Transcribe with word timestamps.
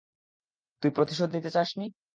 তুই 0.83 0.91
প্রতিশোধ 0.91 1.29
নিতে 1.35 1.49
চাসনি? 1.49 1.85